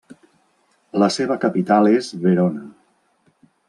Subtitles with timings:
[1.03, 2.69] La seva capital és Verona.